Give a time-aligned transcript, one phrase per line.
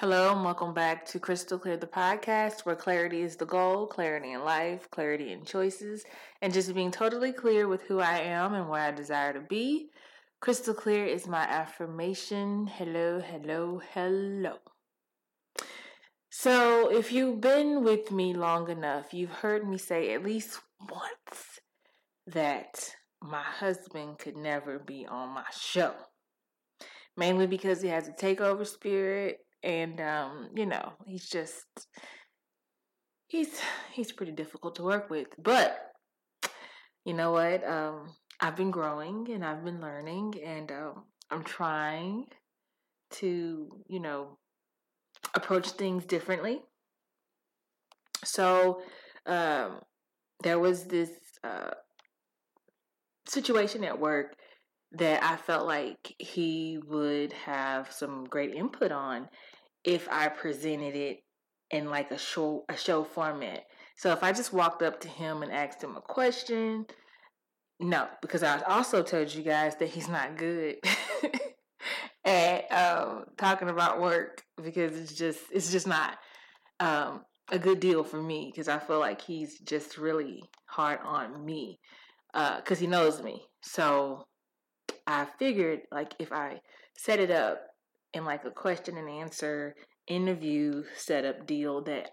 [0.00, 4.30] Hello, and welcome back to Crystal Clear the podcast, where clarity is the goal, clarity
[4.30, 6.04] in life, clarity in choices,
[6.40, 9.88] and just being totally clear with who I am and where I desire to be.
[10.38, 12.68] Crystal clear is my affirmation.
[12.68, 14.58] Hello, hello, hello.
[16.30, 21.58] So, if you've been with me long enough, you've heard me say at least once
[22.24, 25.92] that my husband could never be on my show.
[27.16, 31.66] Mainly because he has a takeover spirit and um, you know, he's just
[33.26, 33.60] he's
[33.92, 35.28] he's pretty difficult to work with.
[35.38, 35.78] But
[37.04, 37.66] you know what?
[37.66, 42.26] Um, I've been growing and I've been learning and um, I'm trying
[43.10, 44.38] to, you know,
[45.34, 46.60] approach things differently.
[48.24, 48.82] So
[49.26, 49.80] um,
[50.42, 51.10] there was this
[51.42, 51.70] uh,
[53.28, 54.36] situation at work
[54.92, 59.28] that I felt like he would have some great input on
[59.88, 61.24] if I presented it
[61.70, 63.64] in like a show a show format.
[63.96, 66.86] So if I just walked up to him and asked him a question,
[67.80, 70.76] no, because I also told you guys that he's not good
[72.24, 76.18] at um, talking about work because it's just it's just not
[76.80, 81.46] um, a good deal for me because I feel like he's just really hard on
[81.46, 81.80] me
[82.34, 83.42] because uh, he knows me.
[83.62, 84.26] So
[85.06, 86.60] I figured like if I
[86.94, 87.62] set it up
[88.14, 89.74] in like a question and answer
[90.06, 92.10] interview setup deal that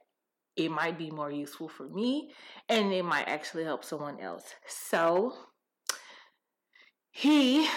[0.56, 2.32] it might be more useful for me
[2.70, 4.56] and it might actually help someone else.
[4.68, 5.34] So
[7.12, 7.68] he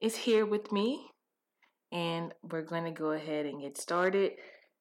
[0.00, 1.06] is here with me
[1.92, 4.32] and we're going to go ahead and get started.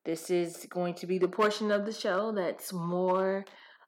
[0.05, 3.45] This is going to be the portion of the show that's more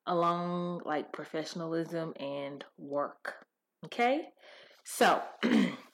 [0.08, 3.36] along like professionalism and work.
[3.86, 4.28] Okay?
[4.84, 5.22] So,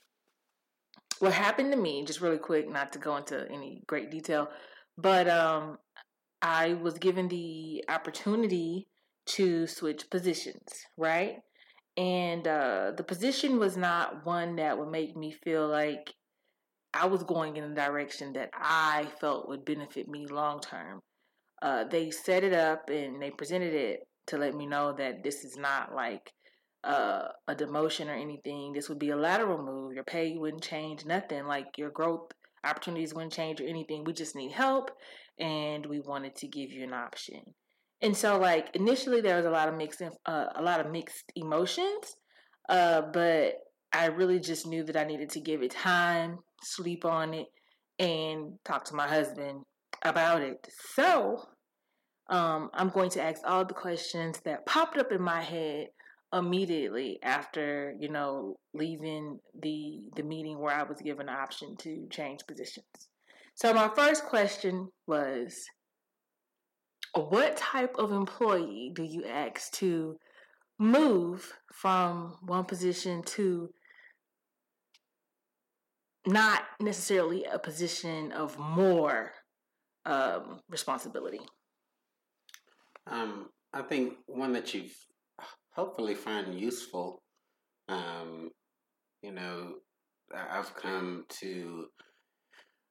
[1.19, 4.49] what happened to me, just really quick, not to go into any great detail,
[4.97, 5.77] but um,
[6.41, 8.87] I was given the opportunity
[9.27, 11.37] to switch positions, right?
[11.97, 16.13] And uh, the position was not one that would make me feel like
[16.93, 21.01] I was going in a direction that I felt would benefit me long term.
[21.61, 25.43] Uh, they set it up and they presented it to let me know that this
[25.43, 26.31] is not like
[26.83, 28.73] uh, a demotion or anything.
[28.73, 29.93] This would be a lateral move.
[29.93, 31.45] Your pay wouldn't change, nothing.
[31.45, 32.31] Like your growth
[32.63, 34.03] opportunities wouldn't change or anything.
[34.03, 34.91] We just need help,
[35.39, 37.41] and we wanted to give you an option.
[38.01, 41.31] And so, like initially, there was a lot of mixed, uh, a lot of mixed
[41.35, 42.15] emotions,
[42.69, 43.55] uh, but
[43.91, 47.47] I really just knew that I needed to give it time, sleep on it,
[47.97, 49.61] and talk to my husband
[50.03, 50.57] about it.
[50.95, 51.41] So,
[52.29, 55.87] um, I'm going to ask all the questions that popped up in my head
[56.33, 62.07] immediately after you know leaving the the meeting where I was given the option to
[62.09, 62.85] change positions.
[63.55, 65.65] So my first question was
[67.13, 70.17] what type of employee do you ask to
[70.77, 73.69] move from one position to
[76.27, 79.31] not necessarily a position of more
[80.05, 81.39] um, responsibility?
[83.07, 84.95] Um, I think one that you've
[85.77, 87.21] hopefully find useful.
[87.87, 88.49] Um,
[89.21, 89.75] you know,
[90.35, 91.85] I've come to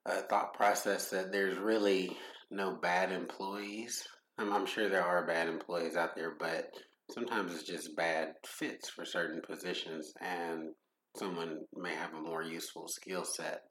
[0.06, 2.16] a thought process that there's really
[2.50, 4.02] no bad employees.
[4.38, 6.68] I'm, I'm sure there are bad employees out there, but
[7.10, 10.70] sometimes it's just bad fits for certain positions, and
[11.16, 13.62] someone may have a more useful skill set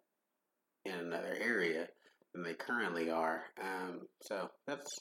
[0.84, 1.88] in another area
[2.34, 3.44] than they currently are.
[3.64, 5.00] Um, so that's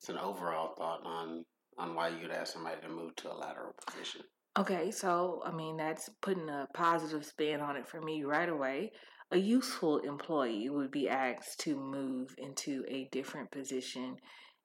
[0.00, 1.44] it's an overall thought on
[1.78, 4.22] on why you'd ask somebody to move to a lateral position.
[4.56, 8.92] Okay, so I mean that's putting a positive spin on it for me right away.
[9.32, 14.16] A useful employee would be asked to move into a different position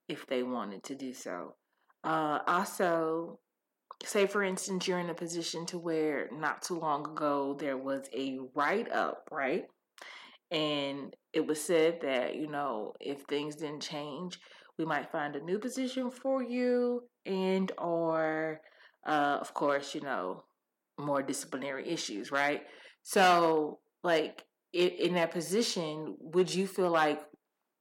[0.08, 1.56] if they wanted to do so.
[2.04, 3.40] Uh, also,
[4.04, 8.08] say for instance you're in a position to where not too long ago there was
[8.16, 9.66] a write up, right?
[10.52, 14.40] And it was said that you know if things didn't change,
[14.80, 18.62] we might find a new position for you and or
[19.06, 20.44] uh, of course you know
[20.98, 22.64] more disciplinary issues right?
[23.04, 24.44] So like
[24.74, 27.22] in, in that position would you feel like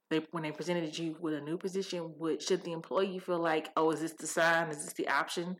[0.09, 3.69] they, when they presented you with a new position would should the employee feel like
[3.77, 4.69] oh is this the sign?
[4.69, 5.55] Is this the option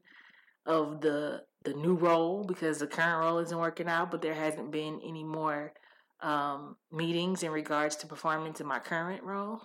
[0.65, 2.43] of the the new role?
[2.45, 5.73] Because the current role isn't working out but there hasn't been any more
[6.21, 9.61] um, meetings in regards to performance in my current role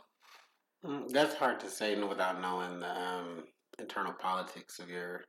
[1.13, 3.45] that's hard to say without knowing the um,
[3.79, 5.25] internal politics of your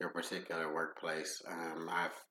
[0.00, 1.42] your particular workplace.
[1.46, 2.24] Um, I've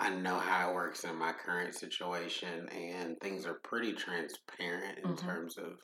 [0.00, 5.14] I know how it works in my current situation, and things are pretty transparent in
[5.14, 5.16] Mhm.
[5.16, 5.80] terms of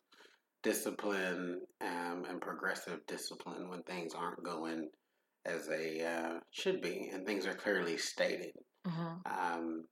[0.63, 4.91] discipline um, and progressive discipline when things aren't going
[5.47, 8.53] as they uh, should be, and things are clearly stated.
[8.85, 9.85] hmm Um,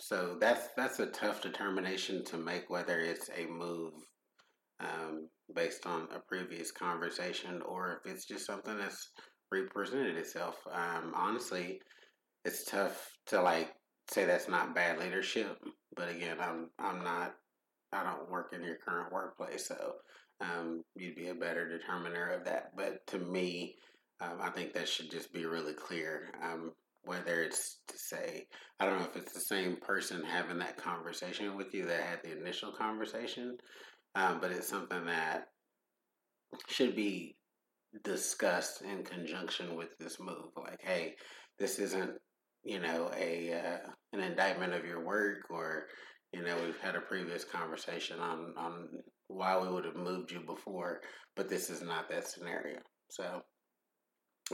[0.00, 3.92] so that's that's a tough determination to make whether it's a move
[4.80, 9.10] um, based on a previous conversation or if it's just something that's
[9.52, 10.56] represented itself.
[10.72, 11.80] Um, honestly,
[12.44, 13.72] it's tough to like
[14.10, 15.58] say that's not bad leadership,
[15.96, 17.34] but again, I'm I'm not
[17.92, 19.94] I don't work in your current workplace, so
[20.40, 22.70] um, you'd be a better determiner of that.
[22.76, 23.74] But to me,
[24.20, 26.32] um, I think that should just be really clear.
[26.42, 26.72] Um,
[27.04, 28.46] whether it's to say,
[28.78, 32.18] I don't know if it's the same person having that conversation with you that had
[32.22, 33.56] the initial conversation,
[34.14, 35.48] um, but it's something that
[36.68, 37.36] should be
[38.04, 40.50] discussed in conjunction with this move.
[40.56, 41.14] Like, hey,
[41.58, 42.12] this isn't,
[42.62, 45.86] you know, a uh, an indictment of your work, or
[46.32, 48.88] you know, we've had a previous conversation on on
[49.28, 51.00] why we would have moved you before,
[51.36, 52.78] but this is not that scenario.
[53.10, 53.42] So,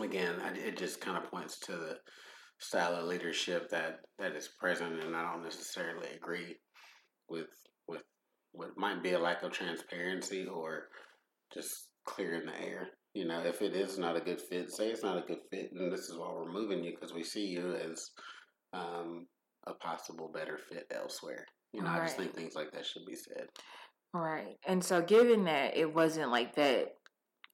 [0.03, 1.97] again, I, it just kind of points to the
[2.59, 6.57] style of leadership that that is present, and I don't necessarily agree
[7.29, 7.49] with with
[8.57, 10.89] what might be a lack of transparency or
[11.53, 12.89] just clearing the air.
[13.15, 15.71] You know, if it is not a good fit, say it's not a good fit,
[15.73, 18.11] and this is why we're moving you because we see you as
[18.73, 19.27] um,
[19.67, 21.47] a possible better fit elsewhere.
[21.73, 23.47] You know, I just think things like that should be said.
[24.13, 24.57] Right.
[24.67, 26.89] And so, given that it wasn't like that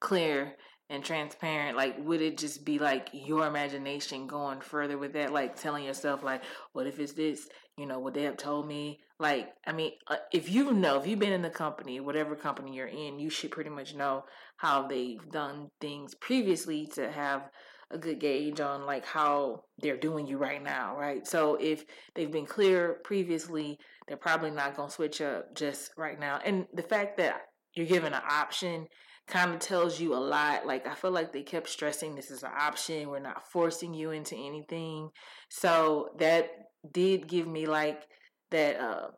[0.00, 0.54] clear
[0.92, 5.32] and transparent, like, would it just be like your imagination going further with that?
[5.32, 6.42] Like, telling yourself, like,
[6.74, 7.48] what if it's this?
[7.78, 9.00] You know, would they have told me?
[9.18, 12.74] Like, I mean, uh, if you know, if you've been in the company, whatever company
[12.74, 14.24] you're in, you should pretty much know
[14.58, 17.48] how they've done things previously to have
[17.90, 21.26] a good gauge on like how they're doing you right now, right?
[21.26, 21.84] So if
[22.14, 26.38] they've been clear previously, they're probably not going to switch up just right now.
[26.44, 27.40] And the fact that
[27.74, 28.88] you're given an option
[29.26, 30.66] kind of tells you a lot.
[30.66, 33.08] Like, I feel like they kept stressing this is an option.
[33.08, 35.10] We're not forcing you into anything.
[35.48, 36.50] So that
[36.92, 38.02] did give me like
[38.50, 39.08] that, uh,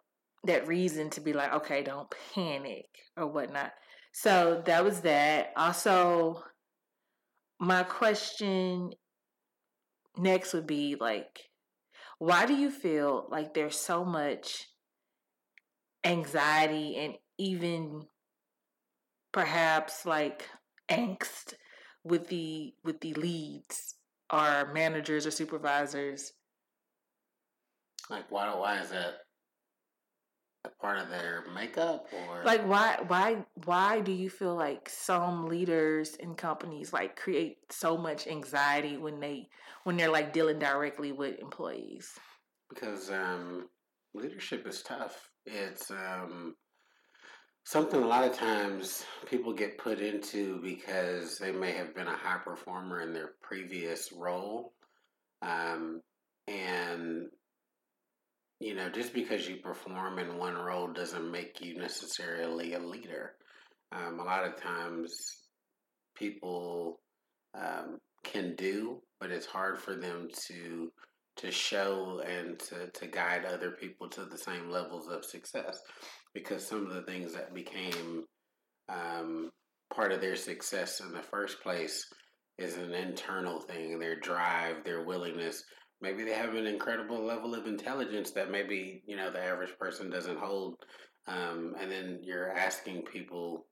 [0.44, 2.86] that reason to be like, okay, don't panic
[3.16, 3.72] or whatnot.
[4.12, 5.52] So that was that.
[5.56, 6.42] Also,
[7.58, 8.92] my question
[10.16, 11.40] next would be like,
[12.18, 14.68] why do you feel like there's so much
[16.04, 18.02] anxiety and even
[19.34, 20.48] perhaps like
[20.90, 21.52] angst
[22.04, 23.96] with the with the leads
[24.32, 26.32] or managers or supervisors
[28.10, 28.54] Like, why?
[28.54, 29.14] Why is that
[30.64, 35.46] a part of their makeup, or like why why why do you feel like some
[35.46, 39.48] leaders in companies like create so much anxiety when they
[39.84, 42.10] when they're like dealing directly with employees
[42.70, 43.68] because um,
[44.14, 45.28] leadership is tough.
[45.44, 46.54] It's um,
[47.64, 52.16] something a lot of times people get put into because they may have been a
[52.16, 54.74] high performer in their previous role.
[55.40, 56.02] Um,
[56.46, 57.28] and,
[58.60, 63.32] you know, just because you perform in one role doesn't make you necessarily a leader.
[63.92, 65.14] Um, a lot of times
[66.14, 67.00] people
[67.54, 70.92] um, can do, but it's hard for them to
[71.36, 75.80] to show and to, to guide other people to the same levels of success
[76.34, 78.24] because some of the things that became
[78.88, 79.50] um,
[79.94, 82.06] part of their success in the first place
[82.58, 85.64] is an internal thing their drive their willingness
[86.00, 90.10] maybe they have an incredible level of intelligence that maybe you know the average person
[90.10, 90.76] doesn't hold
[91.26, 93.66] um, and then you're asking people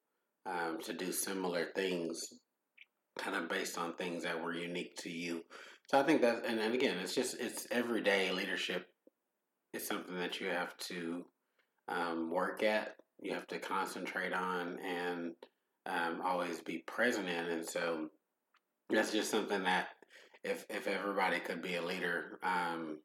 [0.46, 2.20] um, to do similar things
[3.18, 5.42] kind of based on things that were unique to you
[5.92, 8.86] so I think that, and, and again, it's just it's everyday leadership.
[9.74, 11.24] It's something that you have to
[11.88, 12.96] um, work at.
[13.20, 15.32] You have to concentrate on and
[15.86, 17.46] um, always be present in.
[17.46, 18.08] And so
[18.90, 19.88] that's just something that
[20.44, 22.98] if if everybody could be a leader, um,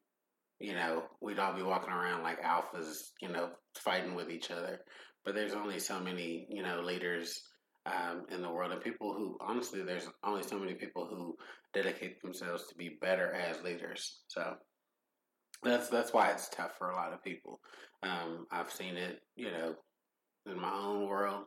[0.58, 4.80] you know, we'd all be walking around like alphas, you know, fighting with each other.
[5.24, 7.42] But there's only so many, you know, leaders
[7.86, 11.36] um, in the world, and people who honestly, there's only so many people who
[11.72, 14.20] dedicate themselves to be better as leaders.
[14.28, 14.54] So
[15.62, 17.60] that's that's why it's tough for a lot of people.
[18.02, 19.74] Um, I've seen it, you know,
[20.46, 21.44] in my own world.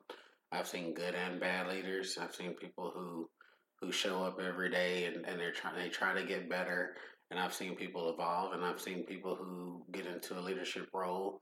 [0.51, 2.17] I've seen good and bad leaders.
[2.21, 3.29] I've seen people who
[3.79, 6.95] who show up every day and, and they're trying they try to get better.
[7.29, 11.39] And I've seen people evolve, and I've seen people who get into a leadership role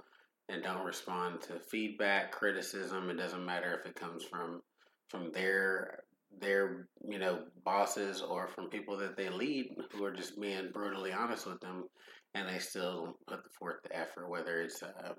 [0.48, 3.10] and don't respond to feedback, criticism.
[3.10, 4.62] It doesn't matter if it comes from
[5.10, 6.04] from their
[6.40, 11.12] their you know bosses or from people that they lead who are just being brutally
[11.12, 11.86] honest with them
[12.36, 15.14] and they still put forth the effort, whether it's uh,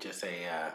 [0.00, 0.70] just a uh,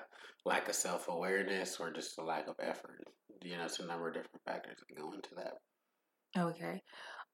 [0.45, 3.03] lack of self awareness or just a lack of effort.
[3.41, 5.53] You know, it's a number of different factors that go into that.
[6.37, 6.81] Okay.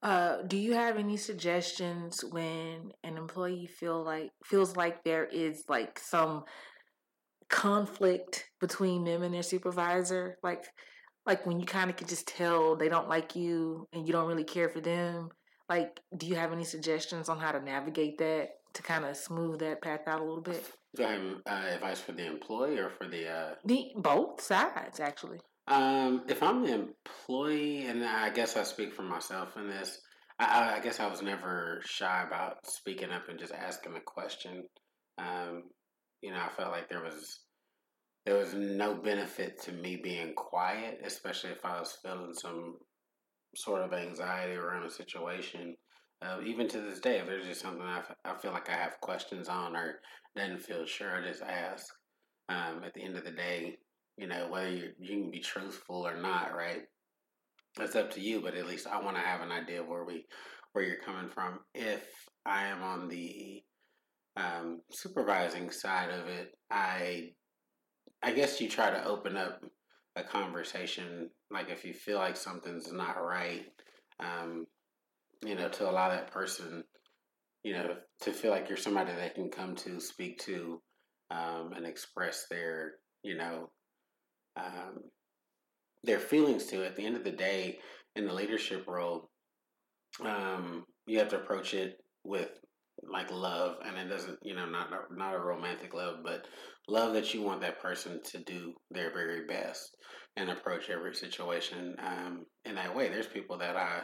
[0.01, 5.63] Uh, do you have any suggestions when an employee feel like feels like there is
[5.67, 6.44] like some
[7.50, 10.38] conflict between them and their supervisor?
[10.44, 10.65] Like
[11.25, 14.27] like when you kind of could just tell they don't like you and you don't
[14.27, 15.29] really care for them.
[15.68, 19.60] Like, do you have any suggestions on how to navigate that to kind of smooth
[19.60, 20.64] that path out a little bit?
[20.96, 23.56] Do I have uh, advice for the employee or for the uh...
[23.66, 25.40] the both sides actually?
[25.68, 30.00] Um, if I'm the employee, and I guess I speak for myself in this,
[30.40, 34.66] I, I guess I was never shy about speaking up and just asking a question.
[35.18, 35.64] Um,
[36.22, 37.40] you know, I felt like there was
[38.26, 42.78] there was no benefit to me being quiet, especially if I was feeling some
[43.56, 45.76] sort of anxiety around a situation.
[46.22, 48.76] Uh, even to this day, if there's just something I, f- I feel like I
[48.76, 50.00] have questions on or
[50.36, 51.86] doesn't feel sure, I just ask.
[52.48, 53.78] Um, at the end of the day,
[54.18, 56.84] you know, whether you, you can be truthful or not, right?
[57.76, 60.26] That's up to you, but at least I want to have an idea where we,
[60.74, 61.60] where you're coming from.
[61.74, 62.06] If
[62.46, 63.64] I am on the
[64.38, 67.32] um, supervising side of it, I
[68.24, 69.64] I guess you try to open up
[70.16, 71.30] a conversation.
[71.52, 73.66] Like if you feel like something's not right,
[74.20, 74.66] um,
[75.44, 76.84] you know, to allow that person,
[77.64, 80.82] you know, to feel like you're somebody they can come to, speak to,
[81.32, 82.94] um, and express their,
[83.24, 83.70] you know,
[84.58, 85.00] um,
[86.04, 86.86] their feelings to.
[86.86, 87.80] At the end of the day,
[88.16, 89.30] in the leadership role,
[90.24, 92.50] um, you have to approach it with
[93.04, 96.46] like love, and it doesn't, you know, not not a romantic love, but
[96.88, 99.96] love that you want that person to do their very best
[100.38, 103.10] and approach every situation um, in that way.
[103.10, 104.02] There's people that I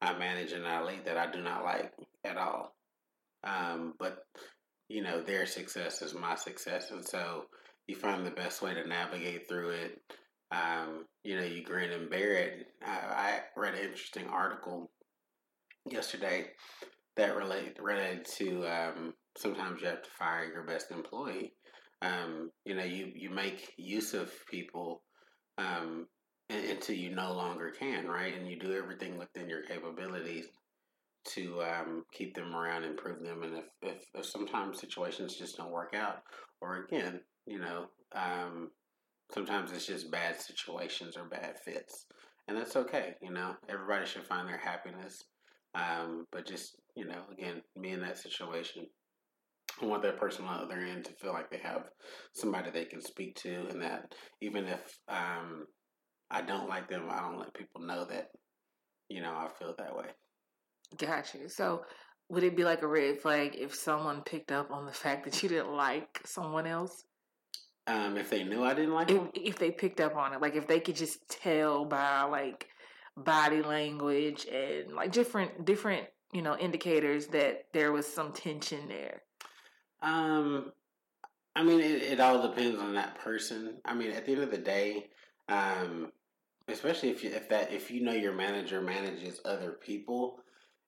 [0.00, 1.92] I manage and I lead that I do not like
[2.24, 2.74] at all,
[3.44, 4.18] um, but
[4.88, 7.44] you know their success is my success, and so
[7.86, 9.98] you find the best way to navigate through it.
[10.52, 12.66] Um, you know, you grin and bear it.
[12.84, 14.90] I, I read an interesting article
[15.90, 16.46] yesterday
[17.16, 21.52] that relate related to um, sometimes you have to fire your best employee.
[22.02, 25.02] Um, you know, you you make use of people
[25.58, 26.06] um,
[26.50, 28.34] until you no longer can, right?
[28.36, 30.46] And you do everything within your capabilities
[31.34, 35.72] to um, keep them around, improve them, and if, if, if sometimes situations just don't
[35.72, 36.18] work out,
[36.60, 38.70] or again, you know, um,
[39.34, 42.06] sometimes it's just bad situations or bad fits,
[42.46, 43.14] and that's okay.
[43.20, 45.24] You know, everybody should find their happiness
[45.76, 48.86] um, but just, you know, again, me in that situation,
[49.80, 51.82] I want that person on the other end to feel like they have
[52.34, 55.66] somebody they can speak to, and that even if um,
[56.30, 58.28] I don't like them, I don't let people know that,
[59.08, 60.06] you know, I feel that way.
[60.96, 61.48] Got you.
[61.48, 61.82] So,
[62.30, 65.42] would it be like a red flag if someone picked up on the fact that
[65.42, 67.04] you didn't like someone else?
[67.86, 70.56] Um, if they knew I didn't like if, if they picked up on it, like
[70.56, 72.66] if they could just tell by like
[73.16, 79.22] body language and like different different you know indicators that there was some tension there?
[80.02, 80.72] Um
[81.54, 83.78] i mean it, it all depends on that person.
[83.84, 85.06] I mean at the end of the day
[85.48, 86.12] um
[86.68, 90.40] especially if you if that if you know your manager manages other people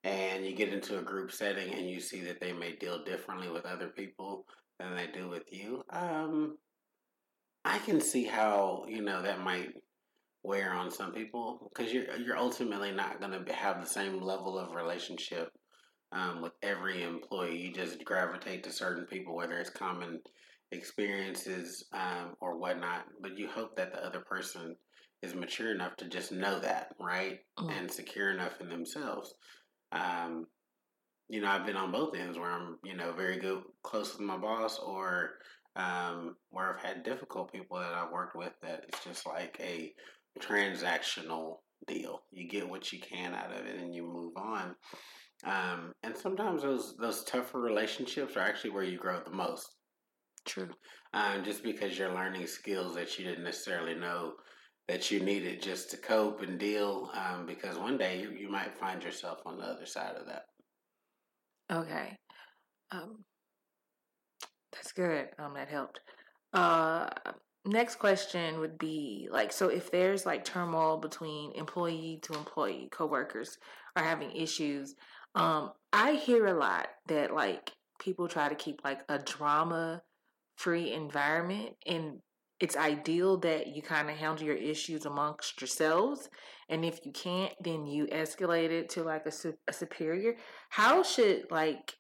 [0.05, 3.49] and you get into a group setting and you see that they may deal differently
[3.49, 4.47] with other people
[4.79, 6.57] than they do with you um
[7.65, 9.75] i can see how you know that might
[10.49, 14.59] wear on some people because you're you're ultimately not going to have the same level
[14.59, 15.53] of relationship
[16.13, 17.59] um, with every employee.
[17.59, 20.21] You just gravitate to certain people, whether it's common
[20.73, 23.05] experiences um, or whatnot.
[23.21, 24.75] But you hope that the other person
[25.23, 27.71] is mature enough to just know that, right, mm.
[27.79, 29.35] and secure enough in themselves.
[29.93, 30.47] Um,
[31.29, 34.27] you know, I've been on both ends where I'm, you know, very good, close with
[34.27, 35.33] my boss, or
[35.77, 39.93] um, where I've had difficult people that I've worked with that it's just like a
[40.41, 42.21] transactional deal.
[42.31, 44.75] You get what you can out of it and you move on.
[45.45, 49.69] Um, and sometimes those those tougher relationships are actually where you grow the most.
[50.45, 50.71] True.
[51.15, 54.35] Um, just because you're learning skills that you didn't necessarily know
[54.89, 57.11] that you needed just to cope and deal.
[57.15, 60.45] Um, because one day you, you might find yourself on the other side of that.
[61.71, 62.17] Okay.
[62.91, 63.25] Um,
[64.73, 65.29] that's good.
[65.39, 66.01] Um, that helped.
[66.53, 67.11] Uh,
[67.67, 73.59] next question would be like so if there's like turmoil between employee to employee coworkers
[73.97, 74.95] are having issues
[75.35, 80.03] um i hear a lot that like people try to keep like a drama
[80.57, 82.21] free environment and
[82.61, 86.29] it's ideal that you kind of handle your issues amongst yourselves
[86.69, 89.33] and if you can't then you escalate it to like a,
[89.69, 90.37] a superior.
[90.71, 91.95] How should like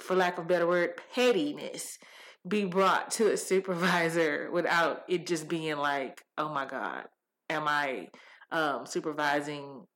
[0.00, 1.98] for lack of a better word, pettiness
[2.46, 7.04] be brought to a supervisor without it just being like, oh my God,
[7.48, 8.08] am I
[8.52, 9.86] um, supervising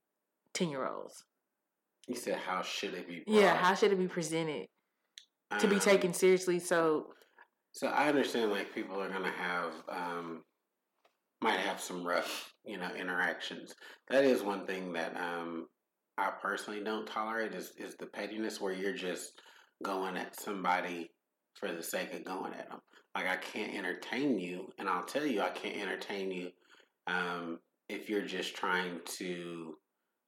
[0.54, 1.24] 10 year olds?
[2.06, 3.22] You said, how should it be?
[3.26, 3.40] Brought?
[3.40, 4.66] Yeah, how should it be presented
[5.50, 6.58] um, to be um, taken seriously?
[6.58, 7.08] So,
[7.72, 10.42] so I understand like people are gonna have um,
[11.42, 13.74] might have some rough, you know, interactions.
[14.08, 15.66] That is one thing that um,
[16.16, 19.34] I personally don't tolerate is is the pettiness where you're just
[19.84, 21.10] going at somebody
[21.58, 22.80] for the sake of going at them.
[23.14, 26.50] Like I can't entertain you, and I'll tell you I can't entertain you
[27.06, 29.74] um, if you're just trying to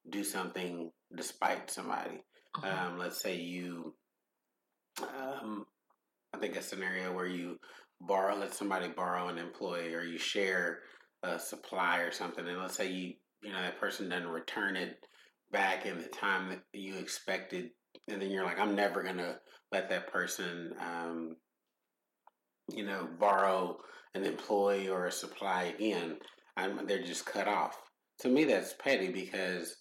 [0.08, 2.22] do something despite somebody.
[2.56, 2.88] Uh-huh.
[2.88, 3.94] Um, let's say you,
[5.02, 5.66] um,
[6.34, 7.58] I think a scenario where you
[8.00, 10.80] borrow, let somebody borrow an employee, or you share
[11.22, 15.06] a supply or something, and let's say you, you know, that person doesn't return it
[15.52, 17.70] back in the time that you expected,
[18.08, 19.38] and then you're like, I'm never gonna
[19.72, 21.36] let that person, um,
[22.72, 23.76] you know, borrow
[24.14, 26.16] an employee or a supply again.
[26.56, 27.76] I'm, they're just cut off.
[28.20, 29.76] To me, that's petty because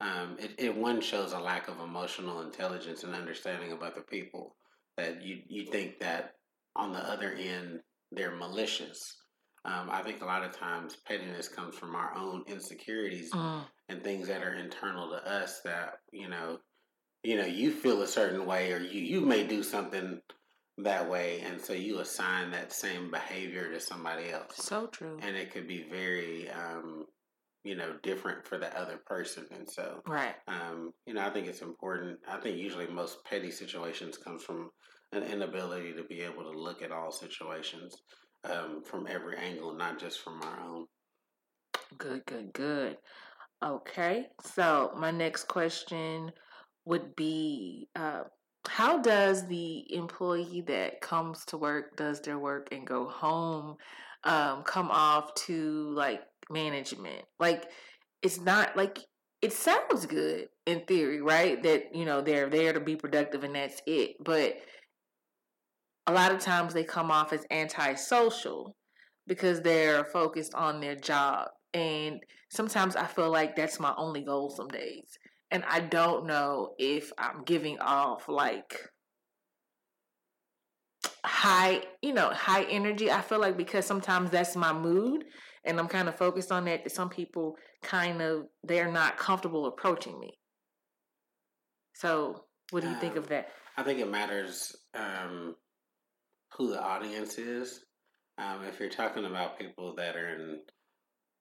[0.00, 4.56] um, it, it one shows a lack of emotional intelligence and understanding of other people.
[4.96, 6.34] That you you think that
[6.76, 7.80] on the other end
[8.12, 9.16] they're malicious.
[9.64, 13.64] Um, I think a lot of times pettiness comes from our own insecurities mm.
[13.88, 16.58] and things that are internal to us that you know
[17.24, 20.20] you know you feel a certain way or you you may do something
[20.78, 24.56] that way and so you assign that same behavior to somebody else.
[24.56, 25.18] So true.
[25.22, 27.06] And it could be very um
[27.62, 30.34] you know different for the other person and so right.
[30.48, 32.18] um you know i think it's important.
[32.28, 34.70] I think usually most petty situations comes from
[35.12, 38.02] an inability to be able to look at all situations
[38.44, 40.86] um from every angle not just from our own.
[41.96, 42.98] Good good good.
[43.62, 46.32] Okay so my next question
[46.84, 48.24] would be uh,
[48.68, 53.76] how does the employee that comes to work, does their work, and go home
[54.24, 57.24] um, come off to like management?
[57.38, 57.64] Like,
[58.22, 58.98] it's not like
[59.42, 61.62] it sounds good in theory, right?
[61.62, 64.16] That you know they're there to be productive and that's it.
[64.24, 64.56] But
[66.06, 68.76] a lot of times they come off as antisocial
[69.26, 71.48] because they're focused on their job.
[71.72, 72.20] And
[72.50, 75.18] sometimes I feel like that's my only goal some days
[75.54, 78.76] and I don't know if I'm giving off like
[81.24, 83.08] high, you know, high energy.
[83.08, 85.26] I feel like because sometimes that's my mood
[85.64, 89.66] and I'm kind of focused on that, that some people kind of they're not comfortable
[89.66, 90.36] approaching me.
[91.94, 93.50] So, what do you um, think of that?
[93.76, 95.54] I think it matters um,
[96.56, 97.84] who the audience is.
[98.38, 100.58] Um, if you're talking about people that are in,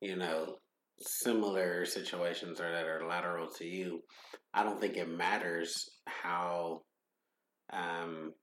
[0.02, 0.58] you know,
[1.00, 4.02] similar situations or that are lateral to you,
[4.54, 6.82] I don't think it matters how,
[7.72, 8.34] um,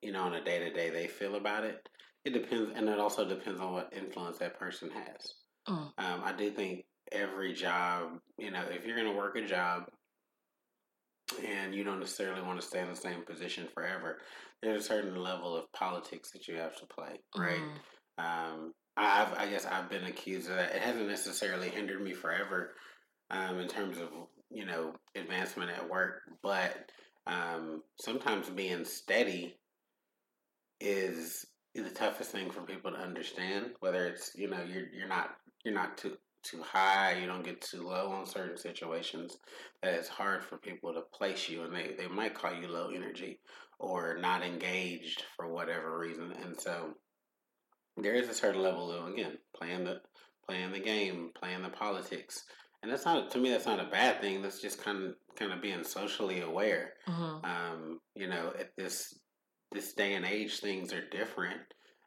[0.00, 1.76] you know, on a day to day they feel about it.
[2.24, 5.34] It depends, and it also depends on what influence that person has.
[5.68, 5.92] Mm.
[5.98, 9.84] Um, I do think every job, you know, if you're going to work a job
[11.46, 14.18] and you don't necessarily want to stay in the same position forever,
[14.62, 17.60] there's a certain level of politics that you have to play, right?
[18.18, 18.24] Mm.
[18.24, 20.74] Um, I've, I guess I've been accused of that.
[20.74, 22.74] It hasn't necessarily hindered me forever
[23.30, 24.08] um, in terms of
[24.50, 26.90] you know advancement at work, but
[27.26, 29.56] um, sometimes being steady
[30.80, 33.70] is the toughest thing for people to understand.
[33.80, 35.30] Whether it's you know you're you're not
[35.64, 39.38] you're not too too high, you don't get too low on certain situations.
[39.82, 42.90] That it's hard for people to place you, and they they might call you low
[42.94, 43.40] energy
[43.78, 46.94] or not engaged for whatever reason, and so
[47.96, 50.00] there is a certain level of again playing the
[50.46, 52.44] playing the game, playing the politics,
[52.82, 54.42] and that's not to me that's not a bad thing.
[54.42, 56.94] That's just kind of kind of being socially aware.
[57.08, 57.44] Mm-hmm.
[57.44, 59.18] Um, you know, at this
[59.72, 61.60] this day and age, things are different.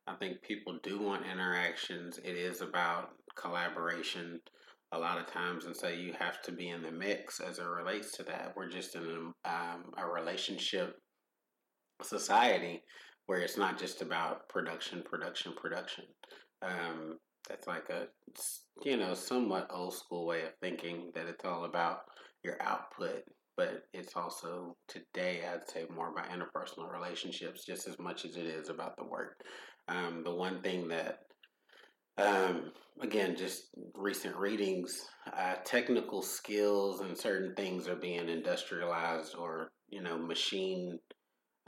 [0.07, 2.19] I think people do want interactions.
[2.19, 4.39] It is about collaboration
[4.91, 7.65] a lot of times, and so you have to be in the mix as it
[7.65, 8.53] relates to that.
[8.55, 10.95] We're just in a, um, a relationship
[12.03, 12.83] society
[13.27, 16.05] where it's not just about production, production, production.
[16.61, 18.07] Um, that's like a
[18.83, 21.99] you know somewhat old school way of thinking that it's all about
[22.43, 23.23] your output,
[23.57, 28.45] but it's also today I'd say more about interpersonal relationships just as much as it
[28.45, 29.41] is about the work.
[29.87, 31.19] Um, the one thing that
[32.17, 35.05] um, again, just recent readings,
[35.37, 40.97] uh, technical skills and certain things are being industrialized or you know machine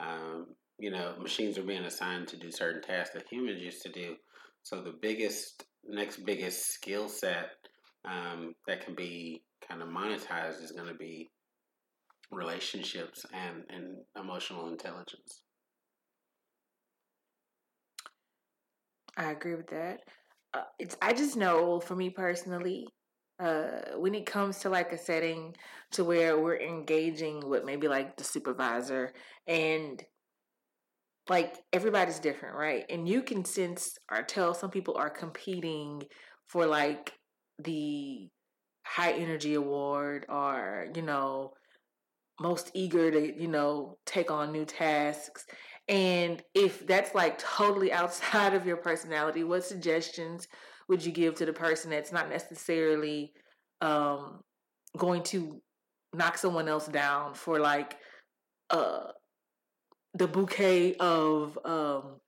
[0.00, 0.46] um,
[0.78, 4.16] you know, machines are being assigned to do certain tasks that humans used to do.
[4.62, 7.50] So the biggest, next biggest skill set
[8.04, 11.30] um, that can be kind of monetized is going to be
[12.30, 15.42] relationships and, and emotional intelligence.
[19.16, 20.02] I agree with that.
[20.54, 22.86] Uh, it's I just know for me personally,
[23.40, 25.56] uh, when it comes to like a setting
[25.92, 29.12] to where we're engaging with maybe like the supervisor
[29.46, 30.02] and
[31.30, 32.84] like everybody's different, right?
[32.88, 36.02] And you can sense or tell some people are competing
[36.48, 37.12] for like
[37.58, 38.28] the
[38.84, 41.52] high energy award or, you know,
[42.40, 45.44] most eager to, you know, take on new tasks.
[45.88, 50.48] And if that's like totally outside of your personality, what suggestions
[50.88, 53.32] would you give to the person that's not necessarily
[53.80, 54.40] um,
[54.96, 55.60] going to
[56.14, 57.96] knock someone else down for like
[58.70, 59.08] uh,
[60.18, 62.20] the bouquet of um,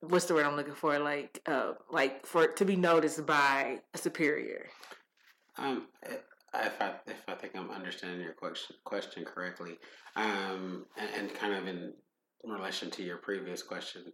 [0.00, 0.98] what's the word I'm looking for?
[0.98, 4.66] Like, uh, like for to be noticed by a superior.
[5.56, 6.16] Um, eh,
[6.54, 9.78] if I if I think I'm understanding your question question correctly,
[10.16, 11.92] um, and, and kind of in
[12.44, 14.12] relation to your previous question,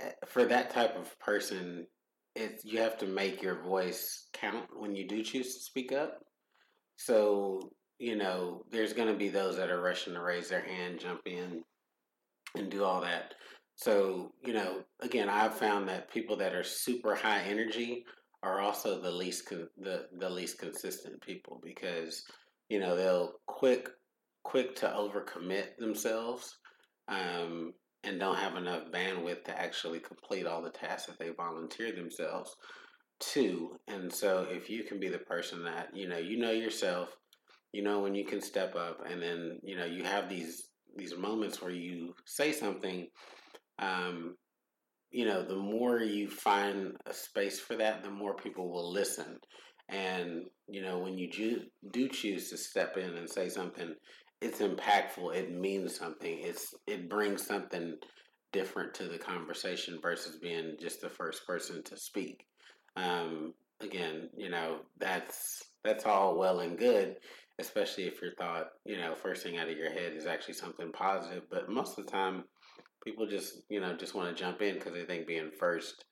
[0.00, 1.86] eh, for that type of person,
[2.34, 6.24] it you have to make your voice count when you do choose to speak up.
[6.96, 11.00] So you know, there's going to be those that are rushing to raise their hand,
[11.00, 11.62] jump in,
[12.56, 13.34] and do all that.
[13.76, 18.04] So, you know, again, I've found that people that are super high energy
[18.42, 22.22] are also the least con- the the least consistent people because
[22.68, 23.88] you know they'll quick
[24.44, 26.58] quick to overcommit themselves
[27.08, 27.72] um,
[28.04, 32.54] and don't have enough bandwidth to actually complete all the tasks that they volunteer themselves
[33.20, 33.76] to.
[33.88, 37.08] And so, if you can be the person that you know you know yourself,
[37.74, 41.16] you know when you can step up, and then you know you have these these
[41.16, 43.08] moments where you say something
[43.80, 44.36] um,
[45.10, 49.38] you know, the more you find a space for that, the more people will listen.
[49.88, 51.60] And, you know, when you do,
[51.92, 53.94] do choose to step in and say something,
[54.40, 55.34] it's impactful.
[55.36, 56.38] It means something.
[56.40, 57.96] It's it brings something
[58.52, 62.44] different to the conversation versus being just the first person to speak.
[62.96, 67.16] Um, again, you know, that's that's all well and good,
[67.58, 70.90] especially if your thought, you know, first thing out of your head is actually something
[70.92, 71.44] positive.
[71.50, 72.44] But most of the time,
[73.04, 76.04] people just you know just want to jump in because they think being first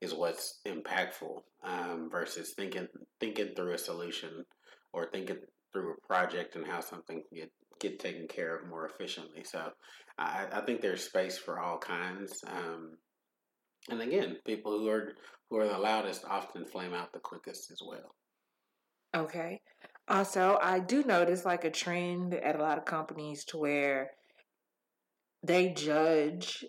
[0.00, 2.88] is what's impactful um, versus thinking
[3.20, 4.44] thinking through a solution
[4.92, 5.36] or thinking
[5.72, 9.44] through a project and how something can get get taken care of more efficiently.
[9.44, 9.70] So
[10.18, 12.42] I, I think there's space for all kinds.
[12.46, 12.96] Um,
[13.88, 15.12] and again, people who are
[15.50, 18.14] who are the loudest often flame out the quickest as well.
[19.16, 19.60] Okay.
[20.08, 24.10] Also, I do notice like a trend at a lot of companies to where
[25.42, 26.64] they judge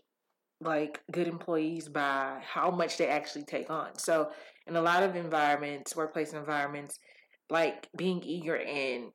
[0.61, 3.97] like good employees by how much they actually take on.
[3.97, 4.29] So
[4.67, 6.99] in a lot of environments, workplace environments,
[7.49, 9.11] like being eager and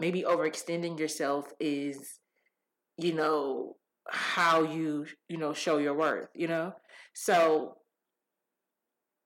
[0.00, 2.18] maybe overextending yourself is,
[2.98, 3.76] you know,
[4.10, 6.72] how you, you know, show your worth, you know?
[7.14, 7.76] So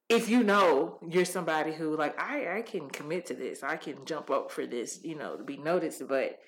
[0.08, 4.04] if you know you're somebody who like I I can commit to this, I can
[4.04, 6.38] jump up for this, you know, to be noticed, but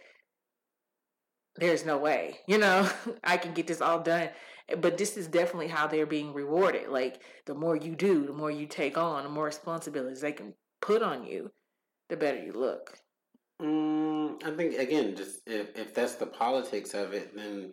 [1.57, 2.89] there's no way, you know,
[3.25, 4.31] I can get this all done.
[4.81, 6.89] But this is definitely how they're being rewarded.
[6.89, 10.55] Like the more you do, the more you take on, the more responsibilities they can
[10.81, 11.51] put on you,
[12.09, 12.97] the better you look.
[13.61, 17.73] Mm, I think again, just if if that's the politics of it, then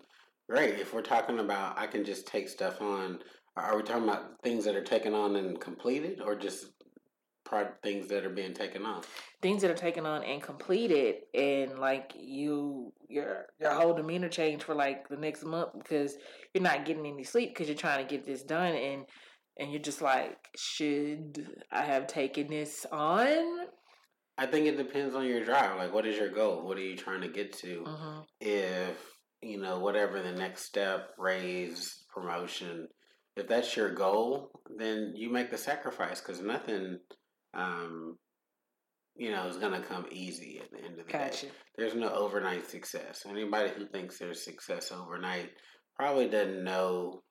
[0.50, 0.80] great.
[0.80, 3.19] If we're talking about, I can just take stuff on.
[3.57, 6.67] Are we talking about things that are taken on and completed, or just
[7.81, 9.01] things that are being taken on?
[9.41, 14.63] Things that are taken on and completed and like you your your whole demeanor change
[14.63, 16.15] for like the next month because
[16.53, 19.05] you're not getting any sleep because you're trying to get this done and
[19.57, 23.67] and you're just like should i have taken this on?
[24.37, 25.77] I think it depends on your drive.
[25.77, 26.65] Like what is your goal?
[26.65, 27.83] What are you trying to get to?
[27.87, 28.19] Mm-hmm.
[28.41, 28.97] if
[29.41, 32.87] you know whatever the next step raise promotion
[33.38, 37.00] if that's your goal then you make the sacrifice because nothing
[37.54, 38.17] um,
[39.17, 41.47] you know, is going to come easy at the end of the gotcha.
[41.47, 41.52] day.
[41.76, 43.26] There's no overnight success.
[43.28, 45.50] Anybody who thinks there's success overnight
[45.95, 47.23] probably doesn't know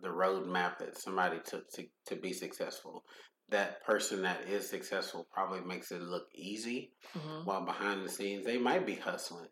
[0.00, 3.04] the roadmap that somebody took to, to be successful.
[3.50, 7.44] That person that is successful probably makes it look easy, mm-hmm.
[7.44, 9.48] while behind the scenes they might be hustling.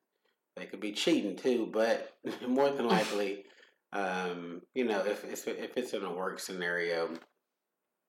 [0.57, 2.11] They could be cheating too, but
[2.49, 3.45] more than likely,
[3.92, 7.11] um, you know, if it's if it's in a work scenario,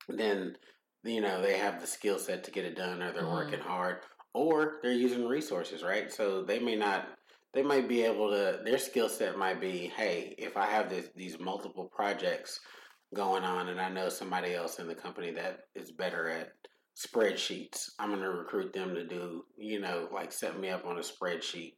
[0.09, 0.55] then
[1.03, 3.31] you know they have the skill set to get it done or they're mm.
[3.31, 3.97] working hard
[4.33, 7.07] or they're using resources right so they may not
[7.53, 11.07] they might be able to their skill set might be hey if i have this,
[11.15, 12.59] these multiple projects
[13.15, 16.49] going on and i know somebody else in the company that is better at
[16.97, 17.91] spreadsheets.
[17.99, 21.01] I'm going to recruit them to do, you know, like set me up on a
[21.01, 21.73] spreadsheet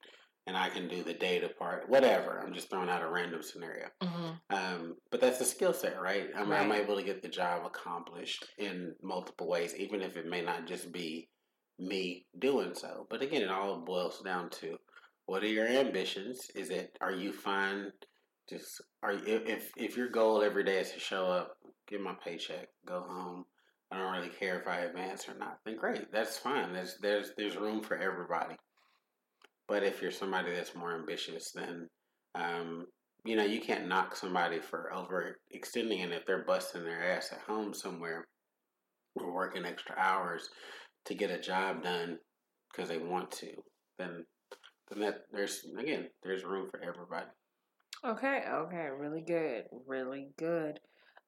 [0.48, 2.42] and I can do the data part, whatever.
[2.44, 3.88] I'm just throwing out a random scenario.
[4.02, 4.56] Mm-hmm.
[4.56, 6.28] Um, but that's a skill set, right?
[6.36, 6.62] I'm, right?
[6.62, 10.66] I'm able to get the job accomplished in multiple ways, even if it may not
[10.66, 11.30] just be
[11.78, 13.08] me doing so.
[13.10, 14.78] But again, it all boils down to
[15.26, 16.50] what are your ambitions?
[16.56, 17.92] Is it are you fine?
[18.50, 22.16] Just are you, if if your goal every day is to show up, get my
[22.24, 23.46] paycheck, go home.
[23.92, 25.60] I don't really care if I advance or not.
[25.66, 26.74] Then great, that's fine.
[26.74, 28.56] There's there's there's room for everybody.
[29.70, 31.88] But if you're somebody that's more ambitious, then
[32.34, 32.88] um,
[33.24, 37.42] you know you can't knock somebody for overextending, and if they're busting their ass at
[37.42, 38.28] home somewhere
[39.16, 40.50] or working extra hours
[41.06, 42.18] to get a job done
[42.72, 43.52] because they want to,
[44.00, 44.26] then
[44.90, 47.28] then that there's again there's room for everybody.
[48.04, 50.80] Okay, okay, really good, really good.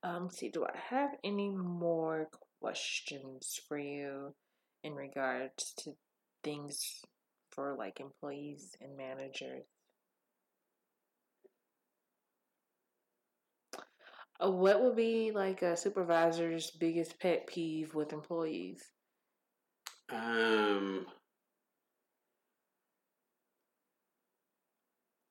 [0.04, 2.28] Um, see, do I have any more
[2.60, 4.34] questions for you
[4.84, 5.92] in regards to
[6.44, 7.04] things
[7.52, 9.66] for like employees and managers?
[14.44, 18.82] Uh, what would be like a supervisor's biggest pet peeve with employees?
[20.10, 21.06] Um,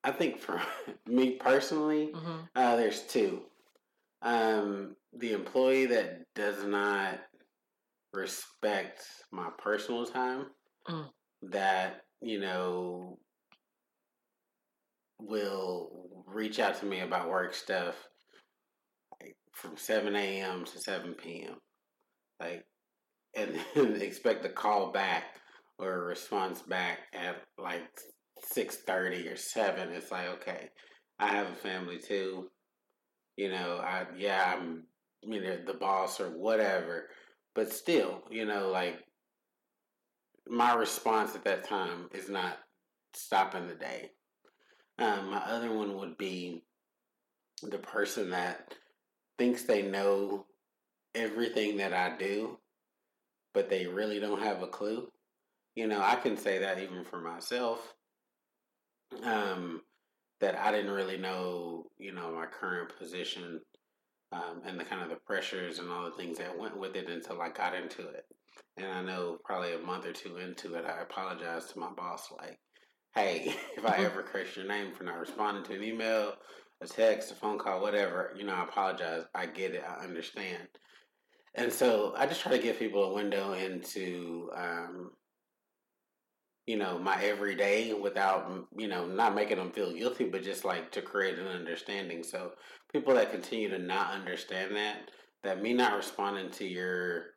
[0.03, 0.61] I think for
[1.07, 2.39] me personally, mm-hmm.
[2.55, 3.41] uh, there's two.
[4.21, 7.19] Um, the employee that does not
[8.13, 10.47] respect my personal time,
[10.87, 11.07] mm.
[11.43, 13.17] that you know
[15.19, 17.95] will reach out to me about work stuff
[19.21, 20.65] like, from 7 a.m.
[20.65, 21.55] to 7 p.m.
[22.39, 22.65] Like,
[23.35, 25.25] and then expect a call back
[25.79, 27.83] or a response back at like
[28.43, 30.69] six thirty or seven, it's like okay,
[31.19, 32.49] I have a family too.
[33.37, 34.83] You know, I yeah, I'm
[35.23, 37.07] you know the boss or whatever,
[37.55, 38.99] but still, you know, like
[40.47, 42.57] my response at that time is not
[43.13, 44.11] stopping the day.
[44.99, 46.63] Um, my other one would be
[47.63, 48.73] the person that
[49.37, 50.45] thinks they know
[51.15, 52.57] everything that I do,
[53.53, 55.07] but they really don't have a clue.
[55.75, 57.93] You know, I can say that even for myself
[59.23, 59.81] um,
[60.39, 63.61] that I didn't really know, you know, my current position
[64.31, 67.09] um, and the kind of the pressures and all the things that went with it
[67.09, 68.25] until I got into it.
[68.77, 72.31] And I know probably a month or two into it, I apologized to my boss,
[72.39, 72.59] like,
[73.15, 76.33] hey, if I ever curse your name for not responding to an email,
[76.81, 79.23] a text, a phone call, whatever, you know, I apologize.
[79.35, 79.83] I get it.
[79.87, 80.67] I understand.
[81.53, 85.11] And so I just try to give people a window into um,
[86.67, 90.91] you know, my everyday without, you know, not making them feel guilty, but just like
[90.91, 92.23] to create an understanding.
[92.23, 92.51] So
[92.91, 95.09] people that continue to not understand that,
[95.43, 97.30] that me not responding to your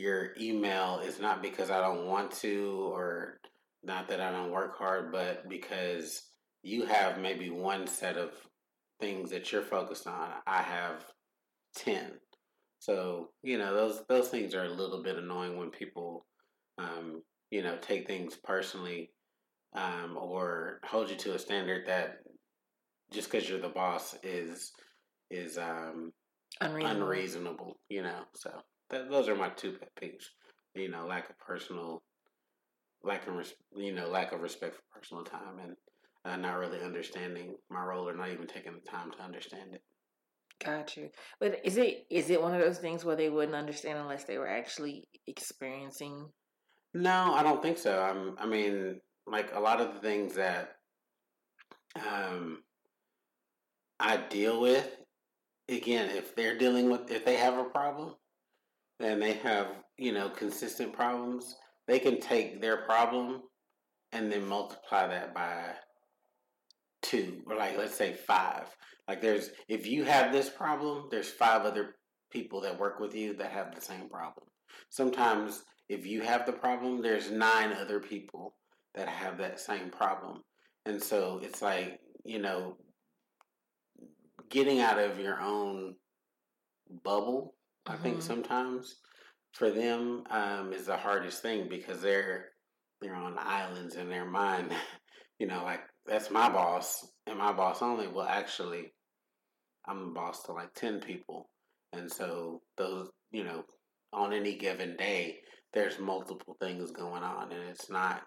[0.00, 3.40] your email is not because I don't want to or
[3.82, 6.22] not that I don't work hard, but because
[6.62, 8.30] you have maybe one set of
[9.00, 10.30] things that you're focused on.
[10.46, 11.04] I have
[11.76, 12.12] 10.
[12.78, 16.26] So, you know, those those things are a little bit annoying when people
[16.78, 19.10] um, you know, take things personally
[19.74, 22.18] um, or hold you to a standard that
[23.12, 24.72] just because you're the boss is
[25.30, 26.12] is um,
[26.60, 27.02] unreasonable.
[27.02, 27.80] unreasonable.
[27.88, 28.50] You know, so
[28.90, 30.24] that, those are my two pet peeves.
[30.74, 32.02] You know, lack of personal,
[33.02, 33.34] lack of
[33.74, 35.76] you know, lack of respect for personal time, and
[36.24, 39.82] uh, not really understanding my role or not even taking the time to understand it.
[40.64, 41.08] Got you.
[41.40, 44.38] But is it is it one of those things where they wouldn't understand unless they
[44.38, 46.28] were actually experiencing
[46.92, 48.00] no, I don't think so.
[48.00, 50.76] I'm, I mean, like a lot of the things that
[51.94, 52.62] um,
[54.00, 54.88] I deal with,
[55.68, 58.14] again, if they're dealing with, if they have a problem,
[59.00, 63.42] and they have, you know, consistent problems, they can take their problem
[64.12, 65.72] and then multiply that by
[67.02, 68.64] two, or like let's say five.
[69.08, 71.96] Like there's, if you have this problem, there's five other
[72.30, 74.46] people that work with you that have the same problem.
[74.90, 78.54] Sometimes if you have the problem, there's nine other people
[78.94, 80.42] that have that same problem.
[80.86, 82.76] And so it's like, you know,
[84.48, 85.94] getting out of your own
[87.04, 87.54] bubble,
[87.86, 87.92] mm-hmm.
[87.92, 88.26] I think mm-hmm.
[88.26, 88.96] sometimes
[89.52, 92.46] for them um, is the hardest thing because they're
[93.00, 94.72] they're on islands in their mind.
[95.38, 98.08] you know, like that's my boss and my boss only.
[98.08, 98.92] Well, actually,
[99.86, 101.48] I'm a boss to like ten people,
[101.92, 103.64] and so those, you know,
[104.12, 105.38] on any given day,
[105.72, 108.22] there's multiple things going on, and it's not,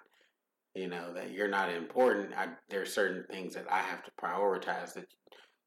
[0.75, 2.33] you know, that you're not important.
[2.35, 5.05] I, there's certain things that I have to prioritize that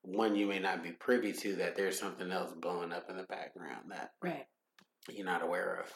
[0.07, 1.57] one you may not be privy to.
[1.57, 4.47] That there's something else blowing up in the background that right
[5.11, 5.92] you're not aware of.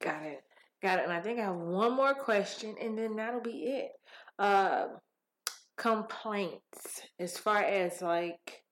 [0.00, 0.42] Got it.
[0.82, 1.04] Got it.
[1.04, 3.90] And I think I have one more question, and then that'll be it.
[4.38, 4.86] Uh,
[5.76, 8.62] complaints, as far as like